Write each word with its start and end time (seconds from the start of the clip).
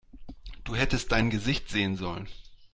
Du 0.63 0.73
hättest 0.75 1.11
dein 1.11 1.29
Gesicht 1.29 1.69
sehen 1.69 1.95
sollen 1.95 2.27